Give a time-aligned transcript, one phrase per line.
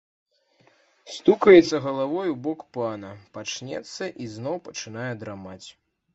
[1.15, 5.65] Стукаецца галавой у бок пана, прачнецца і зноў пачынае драмаць.